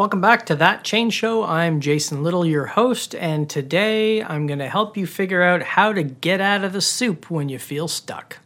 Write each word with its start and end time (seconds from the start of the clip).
Welcome 0.00 0.22
back 0.22 0.46
to 0.46 0.56
That 0.56 0.82
Change 0.82 1.12
Show. 1.12 1.44
I'm 1.44 1.78
Jason 1.78 2.22
Little, 2.22 2.46
your 2.46 2.64
host, 2.64 3.14
and 3.14 3.50
today 3.50 4.22
I'm 4.22 4.46
going 4.46 4.58
to 4.58 4.66
help 4.66 4.96
you 4.96 5.06
figure 5.06 5.42
out 5.42 5.60
how 5.60 5.92
to 5.92 6.02
get 6.02 6.40
out 6.40 6.64
of 6.64 6.72
the 6.72 6.80
soup 6.80 7.30
when 7.30 7.50
you 7.50 7.58
feel 7.58 7.86
stuck. 7.86 8.38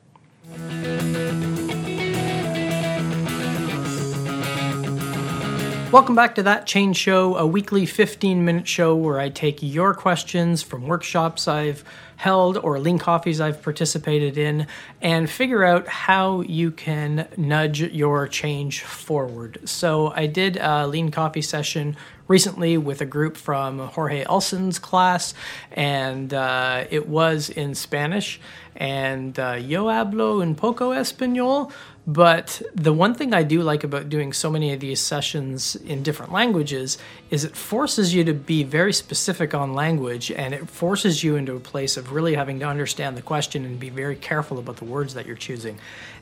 Welcome 5.94 6.16
back 6.16 6.34
to 6.34 6.42
That 6.42 6.66
Change 6.66 6.96
Show, 6.96 7.36
a 7.36 7.46
weekly 7.46 7.86
15 7.86 8.44
minute 8.44 8.66
show 8.66 8.96
where 8.96 9.20
I 9.20 9.28
take 9.28 9.62
your 9.62 9.94
questions 9.94 10.60
from 10.60 10.88
workshops 10.88 11.46
I've 11.46 11.84
held 12.16 12.56
or 12.56 12.80
lean 12.80 12.98
coffees 12.98 13.40
I've 13.40 13.62
participated 13.62 14.36
in 14.36 14.66
and 15.00 15.30
figure 15.30 15.62
out 15.62 15.86
how 15.86 16.40
you 16.40 16.72
can 16.72 17.28
nudge 17.36 17.80
your 17.80 18.26
change 18.26 18.82
forward. 18.82 19.60
So, 19.66 20.12
I 20.16 20.26
did 20.26 20.56
a 20.56 20.88
lean 20.88 21.12
coffee 21.12 21.42
session 21.42 21.96
recently 22.26 22.76
with 22.76 23.00
a 23.00 23.06
group 23.06 23.36
from 23.36 23.78
Jorge 23.78 24.24
Ulsen's 24.24 24.78
class, 24.78 25.32
and 25.70 26.32
uh, 26.32 26.86
it 26.90 27.08
was 27.08 27.50
in 27.50 27.74
Spanish. 27.74 28.40
And 28.76 29.38
uh, 29.38 29.52
yo 29.52 29.84
hablo 29.84 30.42
un 30.42 30.54
poco 30.56 30.90
español, 30.90 31.70
but 32.06 32.60
the 32.74 32.92
one 32.92 33.14
thing 33.14 33.32
I 33.32 33.42
do 33.42 33.62
like 33.62 33.82
about 33.82 34.10
doing 34.10 34.34
so 34.34 34.50
many 34.50 34.74
of 34.74 34.80
these 34.80 35.00
sessions 35.00 35.74
in 35.76 36.02
different 36.02 36.32
languages 36.32 36.98
is 37.30 37.44
it 37.44 37.56
forces 37.56 38.12
you 38.12 38.24
to 38.24 38.34
be 38.34 38.62
very 38.62 38.92
specific 38.92 39.54
on 39.54 39.72
language 39.72 40.30
and 40.30 40.52
it 40.52 40.68
forces 40.68 41.24
you 41.24 41.36
into 41.36 41.56
a 41.56 41.60
place 41.60 41.96
of 41.96 42.12
really 42.12 42.34
having 42.34 42.58
to 42.60 42.66
understand 42.66 43.16
the 43.16 43.22
question 43.22 43.64
and 43.64 43.80
be 43.80 43.88
very 43.88 44.16
careful 44.16 44.58
about 44.58 44.76
the 44.76 44.84
words 44.84 45.14
that 45.14 45.24
you're 45.24 45.34
choosing. 45.34 45.78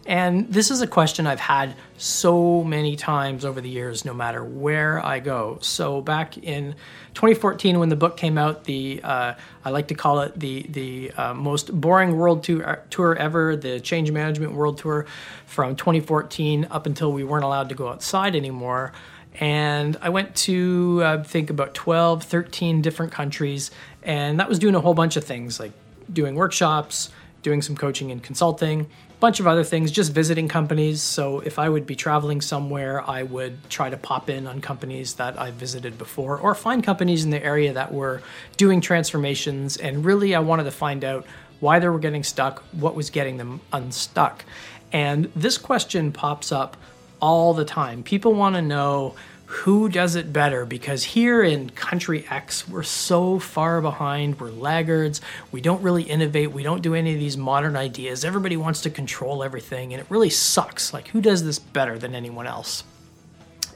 And 0.07 0.53
this 0.53 0.71
is 0.71 0.83
a 0.83 0.87
question 0.87 1.27
I've 1.27 1.41
had 1.41 1.75
so 1.97 2.63
many 2.63 2.95
times 2.95 3.45
over 3.45 3.61
the 3.61 3.69
years, 3.69 4.05
no 4.05 4.15
matter 4.15 4.45
where 4.45 5.05
I 5.05 5.19
go. 5.19 5.59
So 5.63 6.01
back 6.01 6.39
in 6.39 6.75
2014, 7.15 7.79
when 7.79 7.89
the 7.89 7.97
book 7.97 8.17
came 8.17 8.39
out, 8.39 8.65
the 8.65 9.01
uh, 9.03 9.35
I 9.65 9.71
like 9.71 9.89
to 9.89 9.95
call 9.95 10.21
it 10.21 10.39
the 10.39 10.67
the 10.69 11.13
uh, 11.13 11.35
most 11.35 11.73
boring 11.73 12.17
world 12.17 12.43
tour, 12.43 12.83
tour 12.91 13.17
ever, 13.17 13.57
the 13.57 13.81
Change 13.81 14.11
Management 14.11 14.53
World 14.53 14.79
Tour, 14.79 15.07
from 15.47 15.77
2014 15.77 16.67
up 16.71 16.87
until 16.87 17.13
we 17.13 17.25
weren't 17.25 17.45
allowed 17.45 17.69
to 17.69 17.75
go 17.75 17.89
outside 17.89 18.35
anymore. 18.35 18.93
And 19.41 19.97
I 20.03 20.11
went 20.11 20.35
to 20.37 21.03
I 21.05 21.23
think 21.23 21.51
about 21.51 21.75
12, 21.75 22.25
13 22.25 22.83
different 22.83 23.13
countries, 23.13 23.71
and 24.03 24.41
that 24.41 24.49
was 24.49 24.59
doing 24.59 24.75
a 24.75 24.81
whole 24.81 24.95
bunch 24.95 25.17
of 25.17 25.25
things 25.25 25.61
like 25.61 25.73
doing 26.13 26.35
workshops, 26.35 27.11
doing 27.43 27.61
some 27.61 27.77
coaching 27.77 28.11
and 28.11 28.23
consulting, 28.23 28.83
a 28.83 29.21
bunch 29.21 29.41
of 29.41 29.47
other 29.47 29.65
things, 29.65 29.91
just 29.91 30.13
visiting 30.13 30.49
companies. 30.49 31.03
So 31.03 31.41
if 31.41 31.59
I 31.59 31.69
would 31.69 31.87
be 31.87 31.97
traveling 31.97 32.41
somewhere, 32.41 33.09
I 33.09 33.23
would 33.25 33.69
try 33.69 33.91
to 33.91 33.97
pop 33.97 34.31
in 34.31 34.47
on 34.47 34.61
companies 34.61 35.15
that 35.15 35.39
I 35.39 35.51
visited 35.51 35.99
before 35.99 36.39
or 36.39 36.55
find 36.55 36.83
companies 36.83 37.25
in 37.25 37.31
the 37.31 37.43
area 37.45 37.73
that 37.73 37.93
were 37.93 38.23
doing 38.57 38.81
transformations. 38.81 39.77
And 39.77 40.05
really, 40.05 40.35
I 40.35 40.41
wanted 40.41 40.65
to 40.65 40.71
find 40.71 41.05
out 41.05 41.27
why 41.61 41.79
they 41.79 41.89
were 41.89 41.99
getting 41.99 42.25
stuck, 42.25 42.63
what 42.73 42.95
was 42.95 43.11
getting 43.11 43.37
them 43.37 43.61
unstuck. 43.73 44.45
And 44.93 45.31
this 45.37 45.59
question 45.59 46.13
pops 46.13 46.53
up 46.53 46.77
all 47.21 47.55
the 47.55 47.65
time. 47.65 48.03
People 48.03 48.35
want 48.35 48.57
to 48.57 48.63
know 48.63 49.15
who 49.53 49.87
does 49.87 50.17
it 50.17 50.33
better 50.33 50.65
because 50.65 51.05
here 51.05 51.43
in 51.43 51.69
country 51.71 52.25
X, 52.31 52.67
we're 52.67 52.83
so 52.83 53.39
far 53.39 53.83
behind. 53.83 54.41
We're 54.41 54.51
laggards. 54.51 55.21
We 55.53 55.61
don't 55.61 55.83
really 55.83 56.05
innovate. 56.05 56.53
We 56.53 56.63
don't 56.63 56.81
do 56.81 56.95
any 56.95 57.13
of 57.13 57.21
these 57.21 57.37
modern 57.37 57.77
ideas. 57.77 58.25
Everybody 58.25 58.57
wants 58.57 58.81
to 58.81 58.91
control 58.91 59.45
everything, 59.45 59.93
and 59.93 60.01
it 60.01 60.07
really 60.09 60.31
sucks. 60.31 60.95
Like, 60.95 61.09
who 61.09 61.21
does 61.21 61.45
this 61.45 61.59
better 61.59 61.99
than 61.99 62.15
anyone 62.15 62.47
else? 62.47 62.85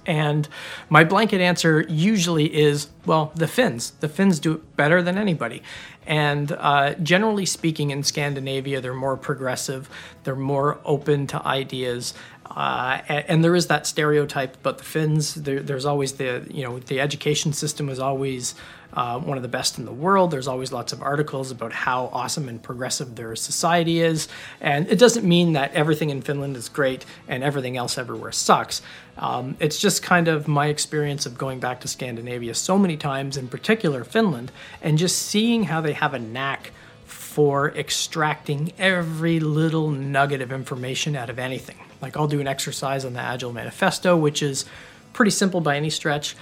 And 0.07 0.49
my 0.89 1.05
blanket 1.05 1.43
answer 1.43 1.85
usually 1.89 2.57
is 2.57 2.89
well, 3.05 3.33
the 3.35 3.47
Finns. 3.47 3.91
The 3.91 4.09
Finns 4.09 4.41
do 4.41 4.55
it 4.55 4.77
better 4.77 5.03
than 5.03 5.19
anybody. 5.19 5.63
And 6.07 6.53
uh, 6.53 6.95
generally 6.95 7.47
speaking, 7.47 7.91
in 7.91 8.03
Scandinavia, 8.03 8.81
they're 8.81 8.95
more 8.95 9.17
progressive, 9.17 9.91
they're 10.25 10.37
more 10.37 10.79
open 10.85 11.27
to 11.29 11.47
ideas. 11.47 12.15
Uh, 12.49 13.01
and, 13.09 13.43
there 13.43 13.57
is 13.57 13.67
that 13.67 13.87
stereotype, 13.87 14.57
but 14.63 14.79
the 14.79 14.85
Finns, 14.85 15.35
there, 15.35 15.61
there's 15.61 15.85
always 15.85 16.13
the, 16.13 16.47
you 16.49 16.63
know, 16.63 16.79
the 16.79 17.01
education 17.01 17.53
system 17.53 17.89
is 17.89 17.99
always 17.99 18.55
uh, 18.97 19.19
one 19.19 19.37
of 19.37 19.43
the 19.43 19.49
best 19.49 19.79
in 19.79 19.85
the 19.85 19.93
world. 19.93 20.31
There's 20.31 20.49
always 20.49 20.73
lots 20.73 20.93
of 20.93 21.03
articles 21.03 21.51
about 21.51 21.73
how 21.73 22.07
awesome 22.13 22.49
and 22.49 22.63
progressive 22.63 23.15
their 23.15 23.37
society 23.37 24.01
is. 24.01 24.29
And 24.61 24.89
it 24.89 24.99
doesn't 24.99 25.27
mean 25.27 25.53
that 25.53 25.73
everything 25.75 26.11
in 26.11 26.23
Finland 26.23 26.57
is 26.57 26.69
great 26.69 27.05
and 27.29 27.45
everything 27.45 27.77
else 27.77 27.99
everywhere 27.99 28.33
sucks. 28.33 28.81
Um, 29.19 29.57
it's 29.61 29.79
just 29.79 30.03
kind 30.03 30.29
of 30.29 30.47
my 30.47 30.67
experience 30.67 31.27
of 31.27 31.39
going 31.39 31.59
back 31.59 31.81
to 31.81 31.89
Scandinavia 31.89 32.55
so 32.55 32.79
many 32.79 32.97
times, 32.97 33.37
in 33.37 33.49
particular 33.49 34.05
Finland, 34.05 34.53
and 34.83 34.99
just 34.99 35.19
seeing 35.19 35.65
how 35.65 35.81
they 35.81 35.95
have 35.97 36.15
a 36.15 36.19
knack 36.19 36.73
for 37.05 37.71
extracting 37.71 38.73
every 38.79 39.41
little 39.41 39.91
nugget 39.91 40.41
of 40.41 40.53
information 40.53 41.17
out 41.17 41.29
of 41.29 41.39
anything. 41.39 41.77
Like 42.01 42.17
I'll 42.17 42.29
do 42.29 42.41
an 42.41 42.49
exercise 42.49 43.05
on 43.05 43.13
the 43.13 43.21
Agile 43.21 43.53
Manifesto, 43.53 44.17
which 44.17 44.43
is 44.43 44.65
pretty 45.13 45.31
simple 45.31 45.61
by 45.61 45.77
any 45.77 45.91
stretch, 45.91 46.37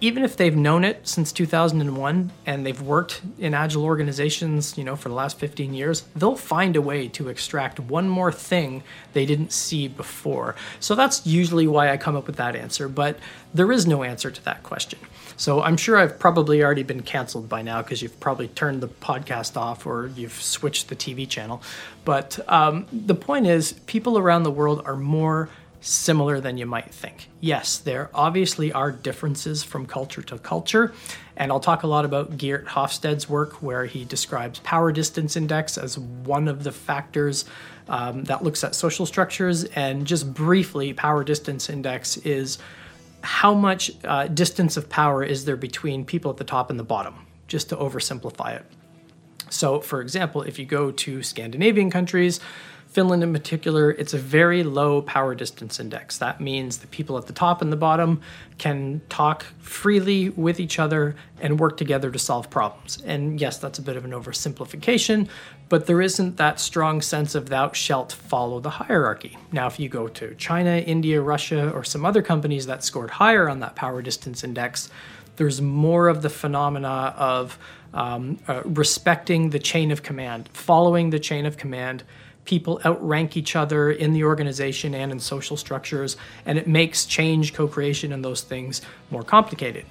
even 0.00 0.22
if 0.22 0.36
they've 0.36 0.54
known 0.54 0.84
it 0.84 1.08
since 1.08 1.32
2001 1.32 2.30
and 2.46 2.64
they've 2.64 2.80
worked 2.80 3.20
in 3.38 3.52
agile 3.52 3.84
organizations, 3.84 4.78
you 4.78 4.84
know, 4.84 4.94
for 4.94 5.08
the 5.08 5.14
last 5.14 5.38
15 5.38 5.74
years, 5.74 6.02
they'll 6.14 6.36
find 6.36 6.76
a 6.76 6.82
way 6.82 7.08
to 7.08 7.28
extract 7.28 7.80
one 7.80 8.08
more 8.08 8.30
thing 8.30 8.84
they 9.12 9.26
didn't 9.26 9.52
see 9.52 9.88
before. 9.88 10.54
So 10.78 10.94
that's 10.94 11.26
usually 11.26 11.66
why 11.66 11.90
I 11.90 11.96
come 11.96 12.14
up 12.14 12.28
with 12.28 12.36
that 12.36 12.54
answer, 12.54 12.88
but 12.88 13.18
there 13.52 13.72
is 13.72 13.86
no 13.86 14.04
answer 14.04 14.30
to 14.30 14.44
that 14.44 14.62
question. 14.62 15.00
So 15.36 15.62
I'm 15.62 15.76
sure 15.76 15.96
I've 15.96 16.18
probably 16.18 16.62
already 16.62 16.82
been 16.82 17.02
canceled 17.02 17.48
by 17.48 17.62
now 17.62 17.82
because 17.82 18.02
you've 18.02 18.18
probably 18.20 18.48
turned 18.48 18.80
the 18.80 18.88
podcast 18.88 19.56
off 19.56 19.86
or 19.86 20.08
you've 20.14 20.32
switched 20.32 20.88
the 20.88 20.96
TV 20.96 21.28
channel. 21.28 21.62
But 22.04 22.40
um, 22.48 22.86
the 22.92 23.14
point 23.14 23.46
is, 23.46 23.72
people 23.86 24.18
around 24.18 24.42
the 24.44 24.50
world 24.50 24.82
are 24.84 24.96
more 24.96 25.48
similar 25.80 26.40
than 26.40 26.58
you 26.58 26.66
might 26.66 26.92
think. 26.92 27.28
Yes, 27.40 27.78
there 27.78 28.10
obviously 28.12 28.72
are 28.72 28.90
differences 28.90 29.62
from 29.62 29.86
culture 29.86 30.22
to 30.22 30.38
culture, 30.38 30.92
and 31.36 31.52
I'll 31.52 31.60
talk 31.60 31.82
a 31.82 31.86
lot 31.86 32.04
about 32.04 32.36
Geert 32.36 32.66
Hofstede's 32.66 33.28
work 33.28 33.62
where 33.62 33.86
he 33.86 34.04
describes 34.04 34.58
power 34.60 34.92
distance 34.92 35.36
index 35.36 35.78
as 35.78 35.98
one 35.98 36.48
of 36.48 36.64
the 36.64 36.72
factors 36.72 37.44
um, 37.88 38.24
that 38.24 38.42
looks 38.42 38.64
at 38.64 38.74
social 38.74 39.06
structures. 39.06 39.64
And 39.64 40.06
just 40.06 40.34
briefly, 40.34 40.92
power 40.92 41.24
distance 41.24 41.70
index 41.70 42.16
is 42.18 42.58
how 43.22 43.54
much 43.54 43.92
uh, 44.04 44.26
distance 44.28 44.76
of 44.76 44.88
power 44.88 45.22
is 45.24 45.44
there 45.44 45.56
between 45.56 46.04
people 46.04 46.30
at 46.30 46.36
the 46.36 46.44
top 46.44 46.70
and 46.70 46.78
the 46.78 46.84
bottom, 46.84 47.26
just 47.46 47.68
to 47.70 47.76
oversimplify 47.76 48.56
it. 48.56 48.64
So, 49.50 49.80
for 49.80 50.00
example, 50.00 50.42
if 50.42 50.58
you 50.58 50.66
go 50.66 50.90
to 50.90 51.22
Scandinavian 51.22 51.90
countries, 51.90 52.40
Finland 52.88 53.22
in 53.22 53.32
particular, 53.34 53.90
it's 53.90 54.14
a 54.14 54.18
very 54.18 54.64
low 54.64 55.02
power 55.02 55.34
distance 55.34 55.78
index. 55.78 56.16
That 56.18 56.40
means 56.40 56.78
the 56.78 56.86
people 56.86 57.18
at 57.18 57.26
the 57.26 57.34
top 57.34 57.60
and 57.60 57.70
the 57.70 57.76
bottom 57.76 58.22
can 58.56 59.02
talk 59.10 59.44
freely 59.60 60.30
with 60.30 60.58
each 60.58 60.78
other 60.78 61.14
and 61.40 61.60
work 61.60 61.76
together 61.76 62.10
to 62.10 62.18
solve 62.18 62.48
problems. 62.48 62.98
And 63.04 63.38
yes, 63.40 63.58
that's 63.58 63.78
a 63.78 63.82
bit 63.82 63.96
of 63.96 64.06
an 64.06 64.12
oversimplification, 64.12 65.28
but 65.68 65.86
there 65.86 66.00
isn't 66.00 66.38
that 66.38 66.58
strong 66.58 67.02
sense 67.02 67.34
of 67.34 67.50
thou 67.50 67.72
shalt 67.72 68.12
follow 68.12 68.58
the 68.58 68.70
hierarchy. 68.70 69.36
Now, 69.52 69.66
if 69.66 69.78
you 69.78 69.90
go 69.90 70.08
to 70.08 70.34
China, 70.36 70.78
India, 70.78 71.20
Russia, 71.20 71.70
or 71.70 71.84
some 71.84 72.06
other 72.06 72.22
companies 72.22 72.66
that 72.66 72.82
scored 72.82 73.10
higher 73.10 73.50
on 73.50 73.60
that 73.60 73.76
power 73.76 74.00
distance 74.00 74.42
index, 74.42 74.88
there's 75.36 75.60
more 75.60 76.08
of 76.08 76.22
the 76.22 76.30
phenomena 76.30 77.14
of 77.16 77.58
um, 77.94 78.38
uh, 78.48 78.62
respecting 78.64 79.50
the 79.50 79.58
chain 79.58 79.90
of 79.90 80.02
command, 80.02 80.48
following 80.52 81.10
the 81.10 81.18
chain 81.18 81.46
of 81.46 81.56
command 81.56 82.02
people 82.48 82.80
outrank 82.84 83.36
each 83.36 83.54
other 83.54 83.90
in 83.90 84.14
the 84.14 84.24
organization 84.24 84.94
and 84.94 85.12
in 85.12 85.20
social 85.20 85.56
structures, 85.56 86.16
and 86.46 86.58
it 86.58 86.66
makes 86.66 87.04
change, 87.04 87.52
co-creation, 87.52 88.12
and 88.12 88.24
those 88.24 88.40
things 88.40 88.80
more 89.10 89.22
complicated. 89.22 89.84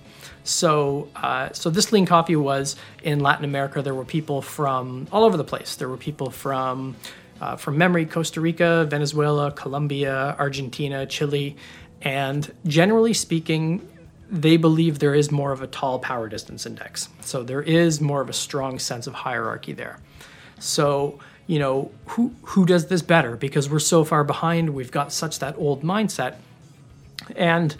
So, 0.43 1.07
uh, 1.15 1.51
so 1.51 1.69
this 1.69 1.91
lean 1.91 2.05
coffee 2.05 2.35
was 2.35 2.75
in 3.03 3.19
Latin 3.19 3.45
America. 3.45 3.81
There 3.81 3.93
were 3.93 4.05
people 4.05 4.41
from 4.41 5.07
all 5.11 5.23
over 5.23 5.37
the 5.37 5.43
place. 5.43 5.75
There 5.75 5.87
were 5.87 5.97
people 5.97 6.31
from 6.31 6.95
uh, 7.39 7.55
from 7.55 7.77
memory, 7.77 8.05
Costa 8.07 8.41
Rica, 8.41 8.87
Venezuela, 8.89 9.51
Colombia, 9.51 10.35
Argentina, 10.39 11.05
Chile, 11.05 11.55
and 12.01 12.51
generally 12.65 13.13
speaking, 13.13 13.87
they 14.31 14.57
believe 14.57 14.97
there 14.97 15.13
is 15.13 15.31
more 15.31 15.51
of 15.51 15.61
a 15.61 15.67
tall 15.67 15.99
power 15.99 16.27
distance 16.27 16.65
index. 16.65 17.09
So 17.21 17.43
there 17.43 17.61
is 17.61 18.01
more 18.01 18.21
of 18.21 18.29
a 18.29 18.33
strong 18.33 18.79
sense 18.79 19.05
of 19.05 19.13
hierarchy 19.13 19.73
there. 19.73 19.99
So 20.59 21.19
you 21.47 21.59
know, 21.59 21.91
who 22.07 22.33
who 22.43 22.65
does 22.65 22.87
this 22.87 23.01
better? 23.01 23.35
Because 23.35 23.69
we're 23.69 23.79
so 23.79 24.03
far 24.03 24.23
behind, 24.23 24.71
we've 24.71 24.91
got 24.91 25.11
such 25.11 25.39
that 25.39 25.55
old 25.57 25.81
mindset. 25.81 26.35
And 27.35 27.75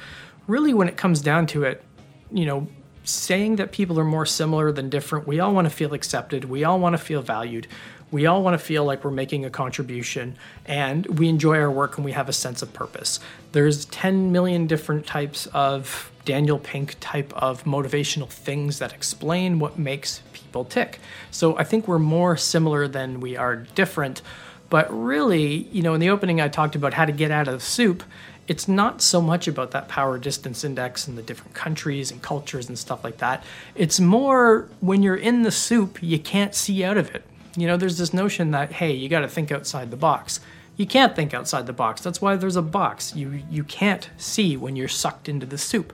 really 0.47 0.73
when 0.73 0.87
it 0.87 0.97
comes 0.97 1.21
down 1.21 1.47
to 1.47 1.63
it, 1.63 1.83
you 2.31 2.45
know, 2.45 2.67
saying 3.03 3.57
that 3.57 3.71
people 3.71 3.99
are 3.99 4.05
more 4.05 4.25
similar 4.25 4.71
than 4.71 4.89
different, 4.89 5.27
we 5.27 5.39
all 5.39 5.53
want 5.53 5.65
to 5.65 5.69
feel 5.69 5.93
accepted, 5.93 6.45
we 6.45 6.63
all 6.63 6.79
want 6.79 6.93
to 6.93 6.97
feel 6.97 7.21
valued. 7.21 7.67
We 8.11 8.25
all 8.25 8.41
want 8.41 8.53
to 8.53 8.63
feel 8.63 8.85
like 8.85 9.03
we're 9.03 9.11
making 9.11 9.43
a 9.43 9.49
contribution 9.49 10.37
and 10.65 11.19
we 11.19 11.27
enjoy 11.27 11.57
our 11.57 11.71
work 11.71 11.97
and 11.97 12.05
we 12.05 12.13
have 12.13 12.29
a 12.29 12.33
sense 12.33 12.61
of 12.61 12.71
purpose. 12.73 13.19
There's 13.51 13.85
10 13.85 14.31
million 14.31 14.65
different 14.67 15.05
types 15.05 15.47
of 15.47 16.11
Daniel 16.23 16.59
Pink 16.59 16.95
type 16.99 17.33
of 17.33 17.63
motivational 17.63 18.29
things 18.29 18.79
that 18.79 18.93
explain 18.93 19.59
what 19.59 19.77
makes 19.77 20.21
people 20.33 20.63
tick. 20.65 20.99
So 21.31 21.57
I 21.57 21.63
think 21.63 21.87
we're 21.87 21.99
more 21.99 22.37
similar 22.37 22.87
than 22.87 23.19
we 23.19 23.35
are 23.35 23.55
different. 23.55 24.21
But 24.69 24.87
really, 24.91 25.69
you 25.71 25.81
know, 25.81 25.93
in 25.93 25.99
the 25.99 26.09
opening, 26.09 26.41
I 26.41 26.49
talked 26.49 26.75
about 26.75 26.93
how 26.93 27.05
to 27.05 27.11
get 27.11 27.31
out 27.31 27.47
of 27.47 27.53
the 27.53 27.59
soup. 27.59 28.03
It's 28.47 28.67
not 28.67 29.01
so 29.01 29.21
much 29.21 29.47
about 29.47 29.71
that 29.71 29.89
power 29.89 30.17
distance 30.17 30.63
index 30.63 31.07
and 31.07 31.17
the 31.17 31.21
different 31.21 31.53
countries 31.53 32.11
and 32.11 32.21
cultures 32.21 32.69
and 32.69 32.79
stuff 32.79 33.03
like 33.03 33.17
that. 33.17 33.43
It's 33.75 33.99
more 33.99 34.69
when 34.79 35.03
you're 35.03 35.15
in 35.15 35.43
the 35.43 35.51
soup, 35.51 36.01
you 36.01 36.19
can't 36.19 36.55
see 36.55 36.83
out 36.83 36.97
of 36.97 37.13
it. 37.13 37.23
You 37.57 37.67
know, 37.67 37.75
there's 37.75 37.97
this 37.97 38.13
notion 38.13 38.51
that, 38.51 38.71
hey, 38.71 38.93
you 38.93 39.09
got 39.09 39.21
to 39.21 39.27
think 39.27 39.51
outside 39.51 39.91
the 39.91 39.97
box. 39.97 40.39
You 40.77 40.85
can't 40.85 41.15
think 41.15 41.33
outside 41.33 41.65
the 41.65 41.73
box. 41.73 42.01
That's 42.01 42.21
why 42.21 42.35
there's 42.35 42.55
a 42.55 42.61
box. 42.61 43.15
You, 43.15 43.41
you 43.49 43.63
can't 43.63 44.09
see 44.15 44.55
when 44.55 44.75
you're 44.75 44.87
sucked 44.87 45.27
into 45.27 45.47
the 45.47 45.57
soup. 45.57 45.91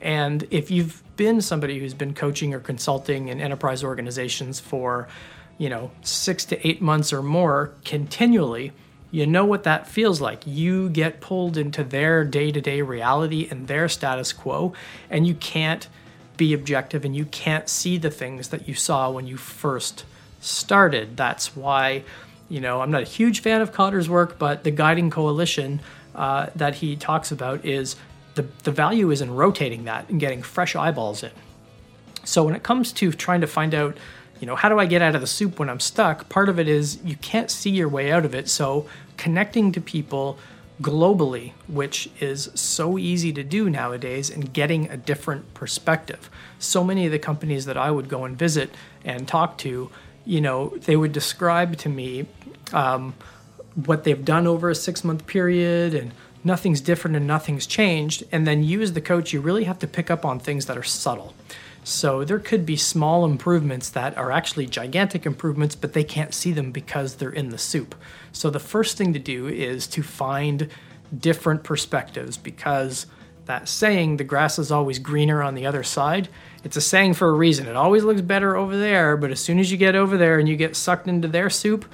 And 0.00 0.46
if 0.52 0.70
you've 0.70 1.02
been 1.16 1.42
somebody 1.42 1.80
who's 1.80 1.94
been 1.94 2.14
coaching 2.14 2.54
or 2.54 2.60
consulting 2.60 3.28
in 3.28 3.40
enterprise 3.40 3.82
organizations 3.82 4.60
for, 4.60 5.08
you 5.58 5.68
know, 5.68 5.90
six 6.02 6.44
to 6.46 6.66
eight 6.66 6.80
months 6.80 7.12
or 7.12 7.22
more 7.22 7.74
continually, 7.84 8.72
you 9.10 9.26
know 9.26 9.44
what 9.44 9.64
that 9.64 9.88
feels 9.88 10.20
like. 10.20 10.46
You 10.46 10.88
get 10.88 11.20
pulled 11.20 11.56
into 11.56 11.82
their 11.82 12.24
day 12.24 12.52
to 12.52 12.60
day 12.60 12.82
reality 12.82 13.48
and 13.50 13.66
their 13.66 13.88
status 13.88 14.32
quo, 14.32 14.72
and 15.10 15.26
you 15.26 15.34
can't 15.34 15.88
be 16.36 16.54
objective 16.54 17.04
and 17.04 17.14
you 17.14 17.24
can't 17.26 17.68
see 17.68 17.98
the 17.98 18.10
things 18.10 18.48
that 18.48 18.66
you 18.66 18.74
saw 18.74 19.10
when 19.10 19.26
you 19.26 19.36
first 19.36 20.04
started. 20.40 21.16
That's 21.16 21.54
why, 21.54 22.02
you 22.48 22.60
know, 22.60 22.80
I'm 22.80 22.90
not 22.90 23.02
a 23.02 23.06
huge 23.06 23.40
fan 23.40 23.60
of 23.60 23.72
Kotter's 23.72 24.08
work, 24.08 24.38
but 24.38 24.64
the 24.64 24.70
guiding 24.70 25.10
coalition 25.10 25.80
uh, 26.14 26.48
that 26.56 26.76
he 26.76 26.96
talks 26.96 27.30
about 27.30 27.64
is 27.64 27.96
the, 28.34 28.46
the 28.64 28.72
value 28.72 29.10
is 29.10 29.20
in 29.20 29.30
rotating 29.30 29.84
that 29.84 30.08
and 30.08 30.18
getting 30.18 30.42
fresh 30.42 30.74
eyeballs 30.74 31.22
in. 31.22 31.30
So 32.24 32.44
when 32.44 32.54
it 32.54 32.62
comes 32.62 32.92
to 32.94 33.12
trying 33.12 33.40
to 33.40 33.46
find 33.46 33.74
out, 33.74 33.96
you 34.40 34.46
know, 34.46 34.56
how 34.56 34.68
do 34.68 34.78
I 34.78 34.86
get 34.86 35.02
out 35.02 35.14
of 35.14 35.20
the 35.20 35.26
soup 35.26 35.58
when 35.58 35.68
I'm 35.68 35.80
stuck? 35.80 36.28
Part 36.28 36.48
of 36.48 36.58
it 36.58 36.68
is 36.68 36.98
you 37.04 37.16
can't 37.16 37.50
see 37.50 37.70
your 37.70 37.88
way 37.88 38.10
out 38.10 38.24
of 38.24 38.34
it. 38.34 38.48
So 38.48 38.86
connecting 39.16 39.72
to 39.72 39.80
people 39.80 40.38
globally, 40.80 41.52
which 41.68 42.08
is 42.20 42.50
so 42.54 42.96
easy 42.96 43.32
to 43.34 43.42
do 43.44 43.68
nowadays, 43.68 44.30
and 44.30 44.52
getting 44.52 44.88
a 44.88 44.96
different 44.96 45.52
perspective. 45.52 46.30
So 46.58 46.82
many 46.82 47.04
of 47.04 47.12
the 47.12 47.18
companies 47.18 47.66
that 47.66 47.76
I 47.76 47.90
would 47.90 48.08
go 48.08 48.24
and 48.24 48.38
visit 48.38 48.70
and 49.04 49.28
talk 49.28 49.58
to, 49.58 49.90
you 50.24 50.40
know, 50.40 50.68
they 50.68 50.96
would 50.96 51.12
describe 51.12 51.76
to 51.78 51.88
me 51.88 52.26
um, 52.72 53.14
what 53.74 54.04
they've 54.04 54.24
done 54.24 54.46
over 54.46 54.70
a 54.70 54.74
six 54.74 55.04
month 55.04 55.26
period 55.26 55.94
and 55.94 56.12
nothing's 56.44 56.80
different 56.80 57.16
and 57.16 57.26
nothing's 57.26 57.66
changed. 57.66 58.24
And 58.32 58.46
then 58.46 58.62
you, 58.62 58.80
as 58.80 58.92
the 58.92 59.00
coach, 59.00 59.32
you 59.32 59.40
really 59.40 59.64
have 59.64 59.78
to 59.80 59.86
pick 59.86 60.10
up 60.10 60.24
on 60.24 60.38
things 60.38 60.66
that 60.66 60.76
are 60.76 60.82
subtle. 60.82 61.34
So 61.82 62.24
there 62.24 62.38
could 62.38 62.66
be 62.66 62.76
small 62.76 63.24
improvements 63.24 63.88
that 63.90 64.16
are 64.16 64.30
actually 64.30 64.66
gigantic 64.66 65.24
improvements, 65.24 65.74
but 65.74 65.94
they 65.94 66.04
can't 66.04 66.34
see 66.34 66.52
them 66.52 66.72
because 66.72 67.16
they're 67.16 67.30
in 67.30 67.48
the 67.48 67.58
soup. 67.58 67.94
So 68.32 68.50
the 68.50 68.60
first 68.60 68.98
thing 68.98 69.12
to 69.14 69.18
do 69.18 69.48
is 69.48 69.86
to 69.88 70.02
find 70.02 70.68
different 71.16 71.64
perspectives 71.64 72.36
because 72.36 73.06
that 73.46 73.68
saying, 73.68 74.16
the 74.16 74.24
grass 74.24 74.58
is 74.58 74.70
always 74.70 74.98
greener 74.98 75.42
on 75.42 75.54
the 75.54 75.66
other 75.66 75.82
side, 75.82 76.28
it's 76.62 76.76
a 76.76 76.80
saying 76.80 77.14
for 77.14 77.28
a 77.28 77.32
reason. 77.32 77.66
It 77.66 77.76
always 77.76 78.04
looks 78.04 78.20
better 78.20 78.56
over 78.56 78.76
there, 78.76 79.16
but 79.16 79.30
as 79.30 79.40
soon 79.40 79.58
as 79.58 79.72
you 79.72 79.78
get 79.78 79.94
over 79.94 80.16
there 80.16 80.38
and 80.38 80.48
you 80.48 80.56
get 80.56 80.76
sucked 80.76 81.08
into 81.08 81.28
their 81.28 81.50
soup, 81.50 81.84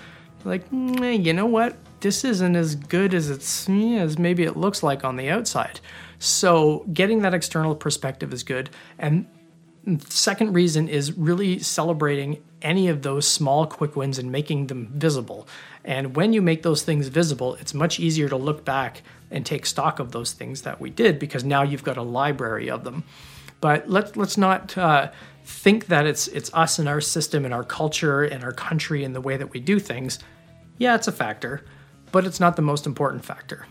like, 0.44 0.68
mm, 0.70 1.24
you 1.24 1.32
know 1.32 1.46
what? 1.46 1.76
This 2.00 2.24
isn't 2.24 2.56
as 2.56 2.74
good 2.74 3.14
as 3.14 3.30
it's 3.30 3.68
as 3.68 4.18
maybe 4.18 4.44
it 4.44 4.56
looks 4.56 4.82
like 4.82 5.04
on 5.04 5.16
the 5.16 5.30
outside. 5.30 5.80
So 6.18 6.84
getting 6.92 7.22
that 7.22 7.34
external 7.34 7.74
perspective 7.74 8.32
is 8.32 8.42
good. 8.42 8.70
And 8.98 9.26
second 10.08 10.52
reason 10.52 10.88
is 10.88 11.12
really 11.16 11.58
celebrating 11.60 12.42
any 12.62 12.88
of 12.88 13.02
those 13.02 13.26
small 13.26 13.66
quick 13.66 13.94
wins 13.94 14.18
and 14.18 14.32
making 14.32 14.66
them 14.66 14.88
visible. 14.94 15.46
And 15.84 16.16
when 16.16 16.32
you 16.32 16.42
make 16.42 16.62
those 16.62 16.82
things 16.82 17.08
visible, 17.08 17.54
it's 17.56 17.72
much 17.72 18.00
easier 18.00 18.28
to 18.28 18.36
look 18.36 18.64
back 18.64 19.02
and 19.30 19.46
take 19.46 19.66
stock 19.66 19.98
of 19.98 20.12
those 20.12 20.32
things 20.32 20.62
that 20.62 20.80
we 20.80 20.90
did 20.90 21.18
because 21.18 21.44
now 21.44 21.62
you've 21.62 21.84
got 21.84 21.96
a 21.96 22.02
library 22.02 22.68
of 22.68 22.84
them. 22.84 23.04
But 23.60 23.88
let's 23.88 24.16
let's 24.16 24.36
not 24.36 24.76
uh, 24.76 25.10
think 25.44 25.86
that 25.86 26.06
it's 26.06 26.28
it's 26.28 26.52
us 26.52 26.78
and 26.78 26.88
our 26.88 27.00
system 27.00 27.44
and 27.44 27.54
our 27.54 27.64
culture 27.64 28.24
and 28.24 28.44
our 28.44 28.52
country 28.52 29.04
and 29.04 29.14
the 29.14 29.20
way 29.20 29.36
that 29.36 29.50
we 29.50 29.60
do 29.60 29.78
things. 29.78 30.18
Yeah, 30.78 30.94
it's 30.94 31.08
a 31.08 31.12
factor, 31.12 31.64
but 32.12 32.26
it's 32.26 32.40
not 32.40 32.56
the 32.56 32.62
most 32.62 32.86
important 32.86 33.24
factor. 33.24 33.66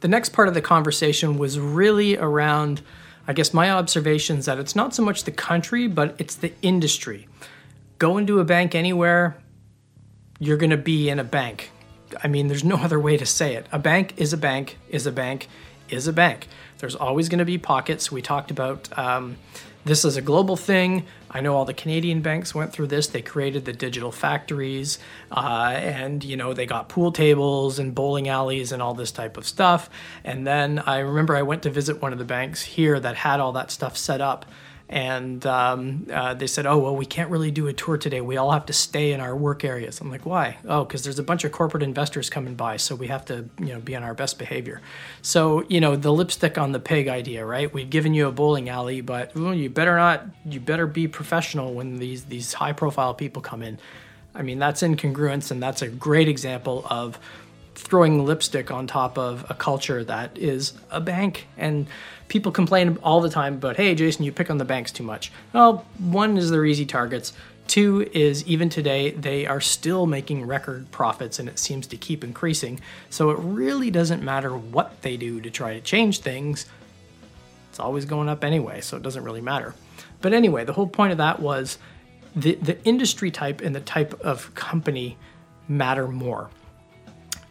The 0.00 0.08
next 0.08 0.30
part 0.30 0.48
of 0.48 0.54
the 0.54 0.62
conversation 0.62 1.38
was 1.38 1.58
really 1.58 2.16
around, 2.16 2.82
I 3.30 3.32
guess, 3.32 3.54
my 3.54 3.70
observation 3.70 4.38
is 4.38 4.46
that 4.46 4.58
it's 4.58 4.74
not 4.74 4.92
so 4.92 5.04
much 5.04 5.22
the 5.22 5.30
country, 5.30 5.86
but 5.86 6.16
it's 6.18 6.34
the 6.34 6.52
industry. 6.62 7.28
Go 7.98 8.18
into 8.18 8.40
a 8.40 8.44
bank 8.44 8.74
anywhere, 8.74 9.40
you're 10.40 10.56
going 10.56 10.70
to 10.70 10.76
be 10.76 11.08
in 11.08 11.20
a 11.20 11.22
bank. 11.22 11.70
I 12.24 12.26
mean, 12.26 12.48
there's 12.48 12.64
no 12.64 12.74
other 12.82 12.98
way 12.98 13.16
to 13.16 13.24
say 13.24 13.54
it. 13.54 13.68
A 13.70 13.78
bank 13.78 14.14
is 14.16 14.32
a 14.32 14.36
bank, 14.36 14.78
is 14.88 15.06
a 15.06 15.12
bank, 15.12 15.46
is 15.88 16.08
a 16.08 16.12
bank. 16.12 16.48
There's 16.78 16.96
always 16.96 17.28
going 17.28 17.38
to 17.38 17.44
be 17.44 17.56
pockets. 17.56 18.10
We 18.10 18.20
talked 18.20 18.50
about 18.50 18.88
um, 18.98 19.36
this 19.84 20.04
is 20.04 20.16
a 20.16 20.22
global 20.22 20.56
thing. 20.56 21.06
I 21.30 21.40
know 21.40 21.56
all 21.56 21.64
the 21.64 21.74
Canadian 21.74 22.20
banks 22.20 22.54
went 22.54 22.72
through 22.72 22.88
this. 22.88 23.06
They 23.06 23.22
created 23.22 23.64
the 23.64 23.72
digital 23.72 24.12
factories, 24.12 24.98
uh, 25.30 25.74
and 25.76 26.22
you 26.22 26.36
know 26.36 26.52
they 26.52 26.66
got 26.66 26.88
pool 26.88 27.12
tables 27.12 27.78
and 27.78 27.94
bowling 27.94 28.28
alleys 28.28 28.72
and 28.72 28.82
all 28.82 28.94
this 28.94 29.10
type 29.10 29.36
of 29.36 29.46
stuff. 29.46 29.88
And 30.24 30.46
then 30.46 30.80
I 30.80 30.98
remember 30.98 31.36
I 31.36 31.42
went 31.42 31.62
to 31.62 31.70
visit 31.70 32.02
one 32.02 32.12
of 32.12 32.18
the 32.18 32.24
banks 32.24 32.62
here 32.62 33.00
that 33.00 33.16
had 33.16 33.40
all 33.40 33.52
that 33.52 33.70
stuff 33.70 33.96
set 33.96 34.20
up 34.20 34.44
and 34.90 35.46
um, 35.46 36.08
uh, 36.12 36.34
they 36.34 36.48
said, 36.48 36.66
"Oh 36.66 36.78
well, 36.78 36.96
we 36.96 37.06
can't 37.06 37.30
really 37.30 37.52
do 37.52 37.68
a 37.68 37.72
tour 37.72 37.96
today. 37.96 38.20
We 38.20 38.36
all 38.36 38.50
have 38.50 38.66
to 38.66 38.72
stay 38.72 39.12
in 39.12 39.20
our 39.20 39.36
work 39.36 39.64
areas." 39.64 40.00
I'm 40.00 40.10
like, 40.10 40.26
"Why?" 40.26 40.58
Oh, 40.66 40.84
because 40.84 41.04
there's 41.04 41.20
a 41.20 41.22
bunch 41.22 41.44
of 41.44 41.52
corporate 41.52 41.84
investors 41.84 42.28
coming 42.28 42.56
by, 42.56 42.76
so 42.76 42.96
we 42.96 43.06
have 43.06 43.24
to, 43.26 43.48
you 43.60 43.66
know, 43.66 43.78
be 43.78 43.94
on 43.94 44.02
our 44.02 44.14
best 44.14 44.36
behavior. 44.36 44.82
So, 45.22 45.64
you 45.68 45.80
know, 45.80 45.94
the 45.94 46.12
lipstick 46.12 46.58
on 46.58 46.72
the 46.72 46.80
pig 46.80 47.06
idea, 47.06 47.46
right? 47.46 47.72
We've 47.72 47.88
given 47.88 48.14
you 48.14 48.26
a 48.26 48.32
bowling 48.32 48.68
alley, 48.68 49.00
but 49.00 49.36
you 49.36 49.70
better 49.70 49.96
not. 49.96 50.26
You 50.44 50.58
better 50.58 50.88
be 50.88 51.06
professional 51.06 51.72
when 51.72 51.98
these 51.98 52.24
these 52.24 52.54
high 52.54 52.72
profile 52.72 53.14
people 53.14 53.42
come 53.42 53.62
in. 53.62 53.78
I 54.34 54.42
mean, 54.42 54.58
that's 54.58 54.82
incongruence, 54.82 55.52
and 55.52 55.62
that's 55.62 55.82
a 55.82 55.88
great 55.88 56.26
example 56.26 56.84
of 56.90 57.16
throwing 57.80 58.24
lipstick 58.24 58.70
on 58.70 58.86
top 58.86 59.18
of 59.18 59.44
a 59.50 59.54
culture 59.54 60.04
that 60.04 60.36
is 60.36 60.74
a 60.90 61.00
bank 61.00 61.46
and 61.56 61.86
people 62.28 62.52
complain 62.52 62.98
all 63.02 63.20
the 63.20 63.30
time 63.30 63.54
about, 63.54 63.76
hey, 63.76 63.94
Jason, 63.94 64.24
you 64.24 64.30
pick 64.30 64.50
on 64.50 64.58
the 64.58 64.64
banks 64.64 64.92
too 64.92 65.02
much. 65.02 65.32
Well, 65.52 65.84
one 65.98 66.36
is 66.36 66.50
they're 66.50 66.64
easy 66.64 66.86
targets. 66.86 67.32
Two 67.66 68.08
is 68.12 68.46
even 68.46 68.68
today, 68.68 69.10
they 69.10 69.46
are 69.46 69.60
still 69.60 70.06
making 70.06 70.46
record 70.46 70.90
profits 70.90 71.38
and 71.38 71.48
it 71.48 71.58
seems 71.58 71.86
to 71.88 71.96
keep 71.96 72.22
increasing. 72.22 72.80
So 73.08 73.30
it 73.30 73.38
really 73.40 73.90
doesn't 73.90 74.22
matter 74.22 74.56
what 74.56 75.02
they 75.02 75.16
do 75.16 75.40
to 75.40 75.50
try 75.50 75.74
to 75.74 75.80
change 75.80 76.20
things. 76.20 76.66
It's 77.70 77.80
always 77.80 78.04
going 78.04 78.28
up 78.28 78.44
anyway, 78.44 78.80
so 78.80 78.96
it 78.96 79.02
doesn't 79.02 79.24
really 79.24 79.40
matter. 79.40 79.74
But 80.20 80.32
anyway, 80.32 80.64
the 80.64 80.72
whole 80.72 80.88
point 80.88 81.12
of 81.12 81.18
that 81.18 81.40
was 81.40 81.78
the, 82.36 82.56
the 82.56 82.82
industry 82.84 83.30
type 83.30 83.60
and 83.60 83.74
the 83.74 83.80
type 83.80 84.20
of 84.20 84.54
company 84.54 85.16
matter 85.68 86.06
more 86.06 86.50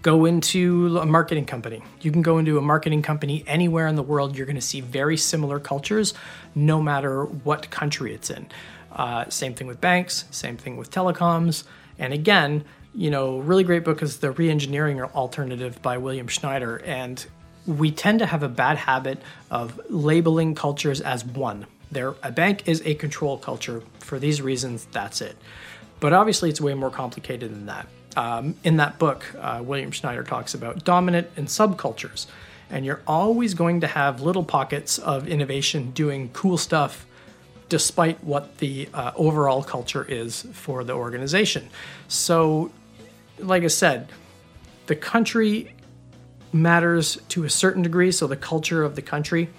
go 0.10 0.26
into 0.26 0.98
a 0.98 1.06
marketing 1.06 1.46
company. 1.46 1.84
You 2.02 2.12
can 2.12 2.24
go 2.24 2.40
into 2.40 2.58
a 2.58 2.62
marketing 2.62 3.04
company 3.04 3.44
anywhere 3.46 3.86
in 3.86 3.96
the 3.96 4.02
world. 4.02 4.36
You're 4.36 4.48
going 4.48 4.56
to 4.56 4.70
see 4.74 4.82
very 4.82 5.16
similar 5.16 5.60
cultures, 5.60 6.16
no 6.56 6.82
matter 6.82 7.26
what 7.26 7.70
country 7.70 8.16
it's 8.16 8.32
in. 8.32 8.48
Uh, 8.92 9.30
same 9.30 9.54
thing 9.54 9.68
with 9.68 9.80
banks, 9.80 10.26
same 10.32 10.58
thing 10.58 10.78
with 10.78 10.90
telecoms. 10.90 11.64
And 12.00 12.12
again, 12.12 12.66
you 12.96 13.12
know, 13.12 13.38
really 13.38 13.64
great 13.64 13.84
book 13.84 14.02
is 14.02 14.18
The 14.18 14.34
Reengineering 14.34 15.00
Alternative 15.14 15.80
by 15.84 16.00
William 16.00 16.28
Schneider. 16.28 16.82
And 16.84 17.24
we 17.68 17.92
tend 17.92 18.18
to 18.18 18.26
have 18.26 18.42
a 18.42 18.50
bad 18.50 18.78
habit 18.78 19.22
of 19.52 19.80
labeling 19.92 20.56
cultures 20.56 21.02
as 21.02 21.24
one. 21.24 21.68
There, 21.92 22.16
a 22.24 22.32
bank 22.32 22.68
is 22.68 22.82
a 22.84 22.96
control 22.96 23.38
culture. 23.38 23.84
For 24.00 24.18
these 24.18 24.42
reasons, 24.42 24.88
that's 24.92 25.22
it. 25.22 25.38
But 26.00 26.14
obviously, 26.14 26.50
it's 26.50 26.60
way 26.60 26.74
more 26.74 26.90
complicated 26.90 27.52
than 27.52 27.68
that 27.68 27.86
um, 28.16 28.56
in 28.64 28.78
that 28.78 28.98
book, 29.00 29.26
uh, 29.40 29.62
William 29.64 29.92
Schneider 29.92 30.24
talks 30.24 30.54
about 30.54 30.84
dominant 30.84 31.30
and 31.36 31.48
subcultures. 31.48 32.28
And 32.70 32.86
you're 32.86 33.02
always 33.08 33.54
going 33.54 33.82
to 33.82 33.88
have 33.88 34.22
little 34.22 34.44
pockets 34.44 34.98
of 35.00 35.28
innovation 35.28 35.92
doing 35.92 36.30
cool 36.34 36.58
stuff 36.58 37.06
despite 37.68 38.24
what 38.24 38.58
the 38.58 38.90
uh, 38.94 39.12
overall 39.16 39.64
culture 39.64 40.04
is 40.04 40.42
for 40.54 40.84
the 40.84 40.94
organization. 40.94 41.70
So, 42.08 42.72
like 43.38 43.64
I 43.64 43.68
said, 43.68 44.10
the 44.88 44.96
country 44.96 45.74
matters 46.52 47.20
to 47.30 47.44
a 47.44 47.50
certain 47.50 47.84
degree, 47.84 48.12
so 48.12 48.26
the 48.26 48.36
culture 48.36 48.84
of 48.84 48.96
the 48.96 49.04
country, 49.04 49.50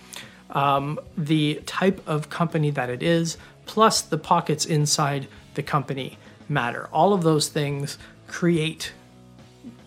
um, 0.50 0.99
the 1.16 1.62
type 1.66 2.02
of 2.07 2.28
company 2.28 2.71
that 2.73 2.90
it 2.90 3.02
is, 3.02 3.38
plus 3.66 4.02
the 4.02 4.19
pockets 4.19 4.64
inside 4.64 5.28
the 5.54 5.62
company 5.62 6.19
matter. 6.49 6.88
All 6.92 7.12
of 7.12 7.23
those 7.23 7.49
things 7.49 7.97
create 8.31 8.93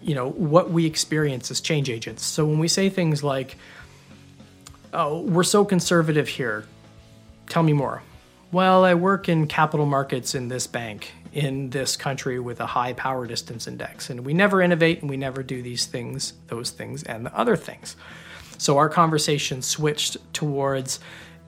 you 0.01 0.13
know 0.13 0.29
what 0.31 0.69
we 0.69 0.85
experience 0.85 1.49
as 1.49 1.61
change 1.61 1.89
agents. 1.89 2.23
So 2.25 2.45
when 2.45 2.59
we 2.59 2.67
say 2.67 2.89
things 2.89 3.23
like 3.23 3.55
oh 4.93 5.21
we're 5.21 5.43
so 5.43 5.63
conservative 5.63 6.27
here 6.27 6.65
tell 7.47 7.63
me 7.63 7.73
more. 7.73 8.03
Well 8.51 8.83
i 8.83 8.93
work 8.93 9.29
in 9.29 9.47
capital 9.47 9.85
markets 9.85 10.35
in 10.35 10.49
this 10.49 10.67
bank 10.67 11.11
in 11.31 11.69
this 11.69 11.95
country 11.95 12.39
with 12.39 12.59
a 12.59 12.65
high 12.65 12.93
power 12.93 13.25
distance 13.25 13.65
index 13.65 14.09
and 14.09 14.25
we 14.25 14.33
never 14.33 14.61
innovate 14.61 15.01
and 15.01 15.09
we 15.09 15.17
never 15.17 15.41
do 15.41 15.61
these 15.61 15.85
things 15.85 16.33
those 16.47 16.69
things 16.69 17.01
and 17.03 17.25
the 17.25 17.35
other 17.35 17.55
things. 17.55 17.95
So 18.57 18.77
our 18.77 18.89
conversation 18.89 19.61
switched 19.61 20.17
towards 20.33 20.99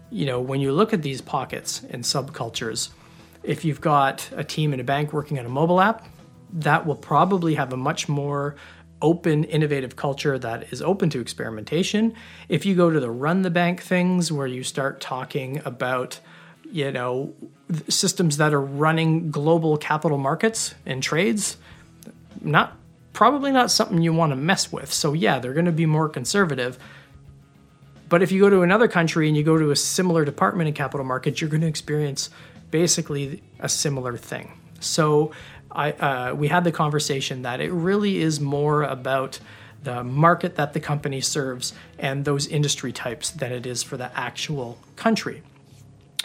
you 0.10 0.25
know 0.25 0.40
when 0.40 0.62
you 0.62 0.72
look 0.72 0.94
at 0.94 1.02
these 1.02 1.20
pockets 1.20 1.84
and 1.90 2.04
subcultures 2.04 2.90
if 3.44 3.66
you've 3.66 3.82
got 3.82 4.30
a 4.34 4.46
team 4.46 4.74
in 4.74 4.80
a 4.80 4.84
bank 4.84 5.12
working 5.12 5.38
on 5.38 5.46
a 5.46 5.50
mobile 5.50 5.82
app 5.82 6.08
that 6.54 6.86
will 6.86 6.96
probably 6.96 7.56
have 7.56 7.74
a 7.74 7.78
much 7.78 8.08
more 8.08 8.56
open, 9.02 9.44
innovative 9.44 9.96
culture 9.96 10.40
that 10.40 10.72
is 10.72 10.82
open 10.82 11.10
to 11.12 11.20
experimentation. 11.20 12.16
If 12.50 12.66
you 12.66 12.75
go 12.75 12.90
to 12.90 13.00
the 13.00 13.12
run 13.12 13.42
the 13.42 13.50
bank 13.50 13.82
things 13.82 14.32
where 14.32 14.48
you 14.48 14.64
start 14.64 15.02
talking 15.02 15.62
about, 15.66 16.20
you 16.72 16.92
know, 16.92 17.34
systems 17.90 18.38
that 18.38 18.54
are 18.54 18.62
running 18.62 19.32
global 19.32 19.78
capital 19.78 20.18
markets 20.18 20.75
and 20.86 21.04
trades, 21.04 21.58
not 22.42 22.78
probably 23.14 23.52
not 23.52 23.72
something 23.72 24.02
you 24.02 24.14
want 24.14 24.32
to 24.32 24.36
mess 24.36 24.72
with. 24.72 24.92
So 24.92 25.14
yeah, 25.14 25.40
they're 25.40 25.54
going 25.54 25.66
to 25.66 25.72
be 25.72 25.86
more 25.86 26.10
conservative. 26.10 26.78
But 28.08 28.22
if 28.22 28.32
you 28.32 28.40
go 28.40 28.50
to 28.50 28.62
another 28.62 28.88
country 28.88 29.28
and 29.28 29.36
you 29.36 29.44
go 29.44 29.58
to 29.58 29.72
a 29.72 29.75
similar 29.75 30.25
department 30.25 30.68
in 30.68 30.74
capital 30.74 31.06
markets, 31.06 31.42
you're 31.42 31.50
going 31.50 31.62
to 31.62 31.68
experience 31.68 32.30
basically 32.72 33.42
a 33.60 33.70
similar 33.70 34.16
thing. 34.18 34.52
So 34.80 35.32
Uh, 35.75 36.34
we 36.36 36.48
had 36.48 36.63
the 36.63 36.72
conversation 36.72 37.41
that 37.41 37.60
it 37.60 37.72
really 37.72 38.22
is 38.22 38.39
more 38.39 38.84
about 38.84 39.39
the 39.84 40.03
market 40.03 40.55
that 40.55 40.74
the 40.74 40.79
company 40.79 41.22
serves 41.22 41.74
and 42.00 42.25
those 42.25 42.48
industry 42.48 42.91
types 42.91 43.29
than 43.29 43.51
it 43.51 43.65
is 43.65 43.84
for 43.84 43.98
the 43.98 44.17
actual 44.17 44.77
country. 44.96 45.44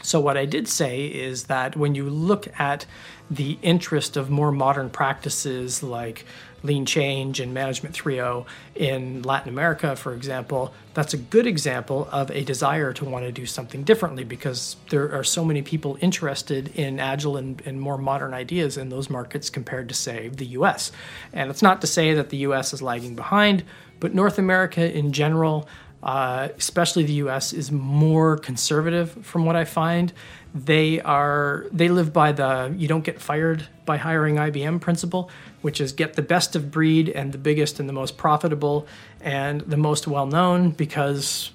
So, 0.02 0.18
what 0.18 0.36
I 0.38 0.46
did 0.46 0.66
say 0.66 1.06
is 1.06 1.44
that 1.44 1.76
when 1.76 1.94
you 1.94 2.08
look 2.08 2.48
at 2.58 2.86
the 3.30 3.58
interest 3.62 4.16
of 4.16 4.30
more 4.30 4.50
modern 4.50 4.88
practices 4.88 5.82
like 5.82 6.24
lean 6.62 6.84
change 6.84 7.40
and 7.40 7.54
management 7.54 7.94
3.0 7.94 8.44
in 8.74 9.22
Latin 9.22 9.48
America, 9.48 9.96
for 9.96 10.14
example, 10.14 10.72
that's 10.94 11.14
a 11.14 11.16
good 11.16 11.46
example 11.46 12.08
of 12.12 12.30
a 12.30 12.42
desire 12.44 12.92
to 12.92 13.04
want 13.04 13.24
to 13.24 13.32
do 13.32 13.46
something 13.46 13.82
differently 13.84 14.24
because 14.24 14.76
there 14.90 15.12
are 15.16 15.24
so 15.24 15.44
many 15.44 15.62
people 15.62 15.96
interested 16.00 16.68
in 16.76 16.98
agile 16.98 17.36
and, 17.36 17.62
and 17.64 17.80
more 17.80 17.96
modern 17.96 18.34
ideas 18.34 18.76
in 18.76 18.88
those 18.88 19.08
markets 19.08 19.50
compared 19.50 19.88
to, 19.88 19.94
say, 19.94 20.28
the 20.28 20.46
US. 20.46 20.92
And 21.32 21.50
it's 21.50 21.62
not 21.62 21.80
to 21.80 21.86
say 21.86 22.14
that 22.14 22.30
the 22.30 22.38
US 22.38 22.72
is 22.72 22.82
lagging 22.82 23.14
behind, 23.14 23.64
but 24.00 24.14
North 24.14 24.38
America 24.38 24.96
in 24.96 25.12
general, 25.12 25.68
uh, 26.02 26.48
especially 26.56 27.04
the 27.04 27.14
US, 27.24 27.52
is 27.52 27.70
more 27.70 28.36
conservative 28.36 29.12
from 29.24 29.44
what 29.44 29.56
I 29.56 29.64
find. 29.64 30.12
They 30.54 31.00
are 31.02 31.66
they 31.70 31.88
live 31.88 32.12
by 32.12 32.32
the 32.32 32.74
you 32.76 32.88
don't 32.88 33.04
get 33.04 33.20
fired 33.20 33.68
by 33.84 33.98
hiring 33.98 34.36
IBM 34.36 34.80
principle, 34.80 35.30
which 35.62 35.80
is 35.80 35.92
get 35.92 36.14
the 36.14 36.22
best 36.22 36.56
of 36.56 36.70
breed 36.70 37.08
and 37.08 37.32
the 37.32 37.38
biggest 37.38 37.80
and 37.80 37.88
the 37.88 37.92
most 37.92 38.16
profitable 38.16 38.86
and 39.20 39.60
the 39.62 39.76
most 39.76 40.06
well 40.06 40.26
known 40.26 40.70
because 40.70 41.50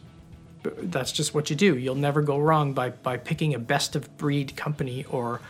that's 0.64 1.12
just 1.12 1.34
what 1.34 1.50
you 1.50 1.56
do. 1.56 1.78
You'll 1.78 1.96
never 1.96 2.22
go 2.22 2.38
wrong 2.38 2.74
by 2.74 2.90
by 2.90 3.18
picking 3.18 3.54
a 3.54 3.60
best 3.60 3.96
of 3.96 4.18
breed 4.18 4.56
company 4.56 5.06
or 5.10 5.42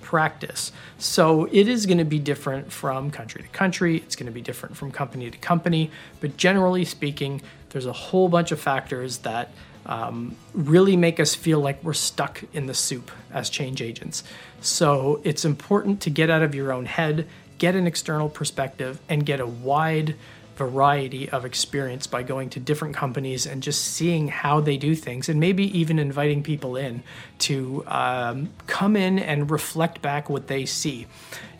practice. 0.00 0.70
So 0.98 1.46
it 1.50 1.66
is 1.66 1.86
going 1.86 1.98
to 1.98 2.04
be 2.04 2.18
different 2.18 2.70
from 2.70 3.10
country 3.10 3.42
to 3.42 3.48
country. 3.48 3.96
It's 3.96 4.16
going 4.16 4.26
to 4.26 4.32
be 4.32 4.42
different 4.42 4.76
from 4.76 4.92
company 4.92 5.30
to 5.30 5.38
company. 5.38 5.90
But 6.20 6.36
generally 6.36 6.84
speaking, 6.84 7.42
there's 7.70 7.86
a 7.86 7.92
whole 7.92 8.28
bunch 8.28 8.52
of 8.52 8.60
factors 8.60 9.18
that 9.18 9.50
um, 9.86 10.36
really 10.52 10.96
make 10.96 11.18
us 11.20 11.34
feel 11.34 11.60
like 11.60 11.82
we're 11.82 11.92
stuck 11.94 12.42
in 12.52 12.66
the 12.66 12.74
soup 12.74 13.10
as 13.32 13.50
change 13.50 13.82
agents. 13.82 14.24
So 14.60 15.20
it's 15.24 15.44
important 15.44 16.00
to 16.02 16.10
get 16.10 16.30
out 16.30 16.42
of 16.42 16.54
your 16.54 16.72
own 16.72 16.86
head, 16.86 17.26
get 17.58 17.74
an 17.74 17.86
external 17.86 18.28
perspective, 18.28 19.00
and 19.08 19.24
get 19.24 19.40
a 19.40 19.46
wide 19.46 20.16
variety 20.56 21.28
of 21.30 21.44
experience 21.44 22.06
by 22.06 22.22
going 22.22 22.48
to 22.48 22.60
different 22.60 22.94
companies 22.94 23.44
and 23.44 23.62
just 23.62 23.84
seeing 23.84 24.28
how 24.28 24.60
they 24.60 24.76
do 24.76 24.94
things, 24.94 25.28
and 25.28 25.40
maybe 25.40 25.76
even 25.78 25.98
inviting 25.98 26.42
people 26.42 26.76
in 26.76 27.02
to 27.38 27.84
um, 27.86 28.50
come 28.66 28.96
in 28.96 29.18
and 29.18 29.50
reflect 29.50 30.00
back 30.00 30.30
what 30.30 30.46
they 30.46 30.64
see. 30.64 31.06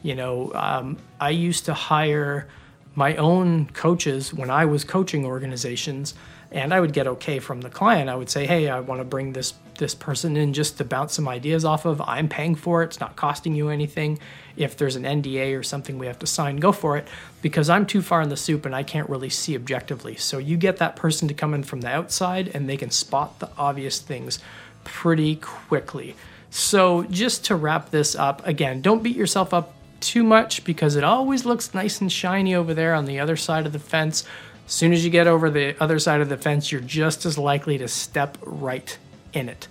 You 0.03 0.15
know, 0.15 0.53
um, 0.55 0.99
I 1.21 1.31
used 1.31 1.65
to 1.65 1.75
hire 1.75 2.47
my 2.95 3.17
own 3.17 3.67
coaches 3.67 4.33
when 4.33 4.51
I 4.51 4.67
was 4.67 4.85
coaching 4.85 5.25
organizations 5.25 6.15
and 6.53 6.73
I 6.73 6.81
would 6.81 6.93
get 6.93 7.07
okay 7.09 7.41
from 7.41 7.63
the 7.63 7.71
client. 7.71 8.09
I 8.09 8.15
would 8.15 8.31
say, 8.31 8.47
"Hey, 8.47 8.69
I 8.69 8.79
want 8.81 9.01
to 9.01 9.05
bring 9.05 9.33
this 9.33 9.55
this 9.79 9.95
person 9.95 10.37
in 10.37 10.53
just 10.53 10.79
to 10.79 10.85
bounce 10.85 11.15
some 11.15 11.29
ideas 11.29 11.65
off 11.65 11.85
of. 11.85 12.01
I'm 12.03 12.29
paying 12.29 12.55
for 12.55 12.83
it. 12.83 12.87
It's 12.87 13.01
not 13.01 13.17
costing 13.17 13.55
you 13.55 13.69
anything. 13.69 14.19
If 14.57 14.77
there's 14.77 14.97
an 14.97 15.05
NDA 15.05 15.59
or 15.59 15.63
something 15.63 15.99
we 15.99 16.07
have 16.07 16.19
to 16.21 16.27
sign, 16.27 16.57
go 16.57 16.73
for 16.73 16.97
it 16.97 17.09
because 17.43 17.69
I'm 17.69 17.87
too 17.87 18.03
far 18.03 18.23
in 18.23 18.29
the 18.29 18.37
soup 18.37 18.67
and 18.67 18.75
I 18.75 18.83
can't 18.83 19.09
really 19.09 19.31
see 19.31 19.57
objectively. 19.57 20.17
So 20.17 20.39
you 20.39 20.57
get 20.57 20.77
that 20.79 20.97
person 20.97 21.29
to 21.29 21.35
come 21.35 21.55
in 21.55 21.63
from 21.63 21.81
the 21.81 21.89
outside 21.89 22.51
and 22.55 22.69
they 22.69 22.77
can 22.77 22.91
spot 22.91 23.39
the 23.41 23.51
obvious 23.59 24.01
things 24.01 24.39
pretty 24.85 25.37
quickly. 25.37 26.15
So 26.51 27.03
just 27.05 27.45
to 27.47 27.57
wrap 27.57 27.91
this 27.91 28.15
up, 28.15 28.47
again, 28.47 28.81
don't 28.81 29.03
beat 29.03 29.17
yourself 29.17 29.53
up 29.53 29.75
too 29.99 30.23
much 30.23 30.65
because 30.65 30.95
it 30.97 31.03
always 31.03 31.45
looks 31.45 31.75
nice 31.75 32.01
and 32.01 32.13
shiny 32.13 32.55
over 32.55 32.75
there 32.75 32.95
on 32.95 33.07
the 33.07 33.19
other 33.19 33.37
side 33.37 33.67
of 33.67 33.73
the 33.73 33.79
fence. 33.79 34.25
As 34.67 34.73
soon 34.73 34.93
as 34.93 35.05
you 35.05 35.11
get 35.11 35.27
over 35.27 35.51
the 35.51 35.77
other 35.83 35.99
side 35.99 36.21
of 36.21 36.29
the 36.29 36.37
fence, 36.37 36.71
you're 36.71 36.81
just 36.81 37.27
as 37.27 37.37
likely 37.37 37.79
to 37.79 37.89
step 37.89 38.39
right 38.43 38.97
in 39.35 39.49
it. 39.49 39.67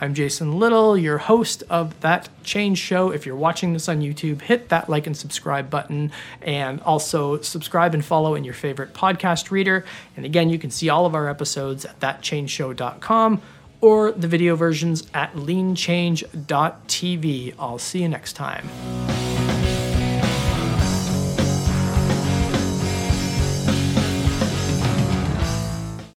I'm 0.00 0.14
Jason 0.14 0.60
Little, 0.60 0.96
your 0.96 1.18
host 1.18 1.64
of 1.68 1.98
That 2.00 2.28
Change 2.44 2.78
Show. 2.78 3.10
If 3.10 3.26
you're 3.26 3.34
watching 3.34 3.72
this 3.72 3.88
on 3.88 4.00
YouTube, 4.00 4.42
hit 4.42 4.68
that 4.68 4.88
like 4.88 5.08
and 5.08 5.16
subscribe 5.16 5.70
button 5.70 6.12
and 6.40 6.80
also 6.82 7.40
subscribe 7.40 7.94
and 7.94 8.04
follow 8.04 8.36
in 8.36 8.44
your 8.44 8.54
favorite 8.54 8.94
podcast 8.94 9.50
reader. 9.50 9.84
And 10.16 10.24
again, 10.24 10.50
you 10.50 10.58
can 10.58 10.70
see 10.70 10.88
all 10.88 11.04
of 11.04 11.16
our 11.16 11.28
episodes 11.28 11.84
at 11.84 11.98
thatchangeshow.com 11.98 13.42
or 13.80 14.12
the 14.12 14.28
video 14.28 14.54
versions 14.54 15.02
at 15.14 15.34
leanchange.tv. 15.34 17.54
I'll 17.58 17.78
see 17.78 18.02
you 18.02 18.08
next 18.08 18.34
time. 18.34 19.27